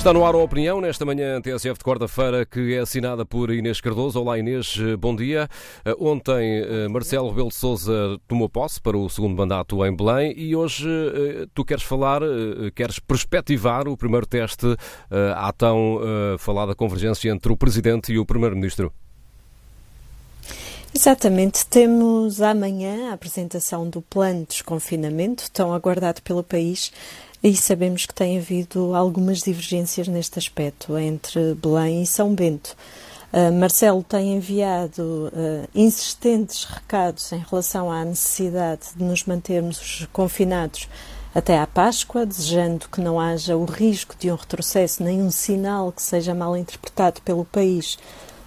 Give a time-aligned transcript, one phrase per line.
[0.00, 3.82] Está no ar a opinião nesta manhã TSF de quarta-feira que é assinada por Inês
[3.82, 4.18] Cardoso.
[4.18, 5.46] Olá Inês, bom dia.
[5.84, 10.32] Eh, ontem eh, Marcelo Rebelo de Sousa tomou posse para o segundo mandato em Belém
[10.38, 12.22] e hoje eh, tu queres falar,
[12.74, 14.74] queres perspectivar o primeiro teste
[15.36, 16.00] à tão
[16.38, 18.90] falada convergência entre o Presidente e o Primeiro-Ministro.
[20.94, 26.90] Exatamente, temos amanhã a apresentação do plano de desconfinamento, tão aguardado pelo país,
[27.42, 32.76] e sabemos que tem havido algumas divergências neste aspecto entre Belém e São Bento.
[33.32, 40.88] Uh, Marcelo tem enviado uh, insistentes recados em relação à necessidade de nos mantermos confinados
[41.34, 45.92] até à Páscoa, desejando que não haja o risco de um retrocesso, nem um sinal
[45.92, 47.98] que seja mal interpretado pelo país,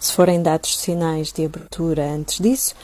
[0.00, 2.74] se forem dados sinais de abertura antes disso.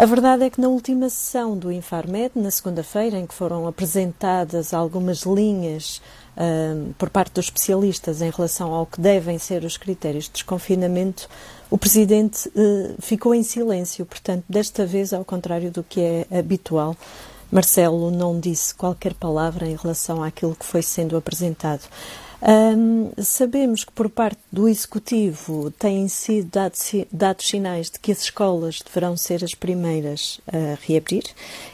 [0.00, 4.72] A verdade é que na última sessão do Infarmed, na segunda-feira, em que foram apresentadas
[4.72, 6.00] algumas linhas
[6.38, 11.28] uh, por parte dos especialistas em relação ao que devem ser os critérios de desconfinamento,
[11.70, 14.06] o Presidente uh, ficou em silêncio.
[14.06, 16.96] Portanto, desta vez, ao contrário do que é habitual,
[17.50, 21.82] Marcelo não disse qualquer palavra em relação àquilo que foi sendo apresentado.
[22.42, 28.22] Um, sabemos que por parte do Executivo têm sido dados, dados, sinais de que as
[28.22, 31.24] escolas deverão ser as primeiras a reabrir.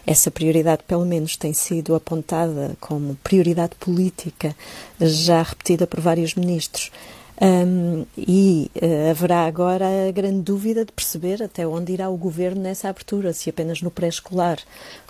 [0.04, 4.56] Essa prioridade, pelo menos, tem sido apontada como prioridade política,
[5.00, 6.91] já repetida por vários ministros.
[7.40, 12.62] Um, e uh, haverá agora a grande dúvida de perceber até onde irá o governo
[12.62, 14.58] nessa abertura, se apenas no pré-escolar,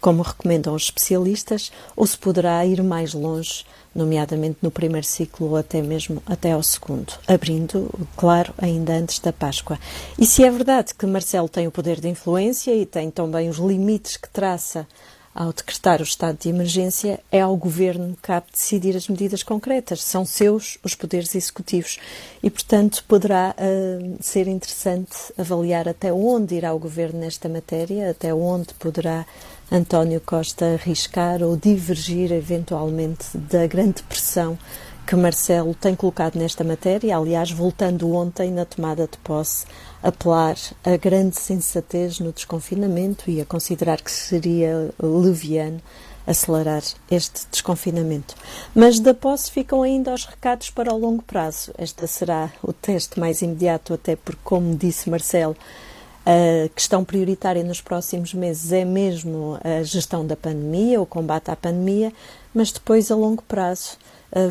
[0.01, 5.57] como recomendam os especialistas, ou se poderá ir mais longe, nomeadamente no primeiro ciclo ou
[5.57, 9.79] até mesmo até ao segundo, abrindo, claro, ainda antes da Páscoa.
[10.19, 13.59] E se é verdade que Marcelo tem o poder de influência e tem também os
[13.59, 14.87] limites que traça
[15.37, 20.03] ao decretar o estado de emergência, é ao governo que cabe decidir as medidas concretas.
[20.03, 21.99] São seus os poderes executivos
[22.43, 28.33] e, portanto, poderá uh, ser interessante avaliar até onde irá o governo nesta matéria, até
[28.33, 29.27] onde poderá
[29.71, 34.59] António Costa arriscar ou divergir eventualmente da grande pressão
[35.07, 39.65] que Marcelo tem colocado nesta matéria, aliás, voltando ontem na tomada de posse,
[40.03, 45.81] apelar a grande sensatez no desconfinamento e a considerar que seria leviano
[46.27, 48.35] acelerar este desconfinamento.
[48.75, 51.73] Mas da posse ficam ainda os recados para o longo prazo.
[51.79, 55.57] Este será o teste mais imediato, até porque, como disse Marcelo,
[56.27, 61.55] a questão prioritária nos próximos meses é mesmo a gestão da pandemia, o combate à
[61.55, 62.13] pandemia,
[62.53, 63.97] mas depois, a longo prazo,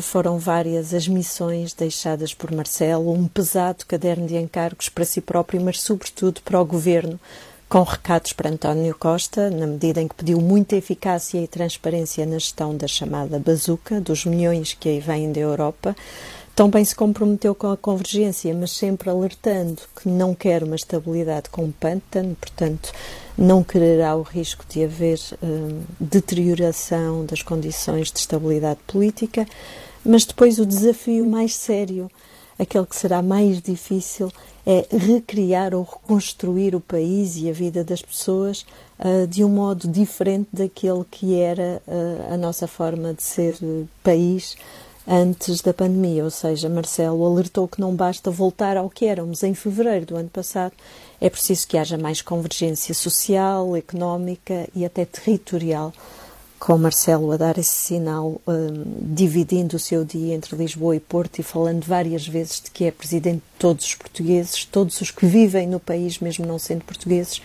[0.02, 5.60] foram várias as missões deixadas por Marcelo, um pesado caderno de encargos para si próprio,
[5.60, 7.20] mas sobretudo para o governo,
[7.68, 12.38] com recados para António Costa, na medida em que pediu muita eficácia e transparência na
[12.38, 15.94] gestão da chamada bazuca, dos milhões que aí vêm da Europa,
[16.56, 21.64] também se comprometeu com a convergência, mas sempre alertando que não quer uma estabilidade com
[21.64, 22.92] um pântano, portanto,
[23.36, 29.46] não quererá o risco de haver hum, deterioração das condições de estabilidade política,
[30.02, 32.10] mas depois o desafio mais sério,
[32.58, 34.32] aquele que será mais difícil,
[34.64, 38.64] é recriar ou reconstruir o país e a vida das pessoas
[38.98, 43.86] uh, de um modo diferente daquele que era uh, a nossa forma de ser uh,
[44.02, 44.56] país
[45.06, 49.54] antes da pandemia, ou seja, Marcelo alertou que não basta voltar ao que éramos em
[49.54, 50.72] fevereiro do ano passado,
[51.20, 55.92] é preciso que haja mais convergência social, económica e até territorial,
[56.58, 58.84] com Marcelo a dar esse sinal, um,
[59.14, 62.90] dividindo o seu dia entre Lisboa e Porto e falando várias vezes de que é
[62.90, 67.40] presidente de todos os portugueses, todos os que vivem no país, mesmo não sendo portugueses,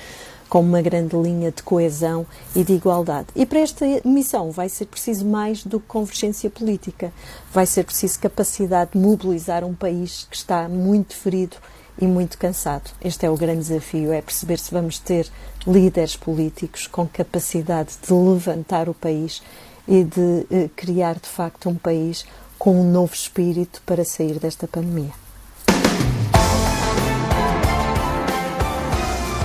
[0.51, 3.27] com uma grande linha de coesão e de igualdade.
[3.33, 7.13] E para esta missão vai ser preciso mais do que convergência política,
[7.53, 11.55] vai ser preciso capacidade de mobilizar um país que está muito ferido
[11.97, 12.91] e muito cansado.
[13.01, 15.31] Este é o grande desafio, é perceber se vamos ter
[15.65, 19.41] líderes políticos com capacidade de levantar o país
[19.87, 22.25] e de eh, criar de facto um país
[22.59, 25.20] com um novo espírito para sair desta pandemia.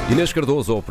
[0.08, 0.84] Inês Cardoso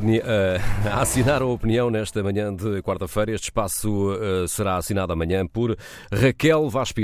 [0.92, 3.32] a, assinar a opinião nesta manhã de quarta-feira.
[3.32, 5.78] Este espaço uh, será assinado amanhã por
[6.12, 7.04] Raquel Vaz Pinto.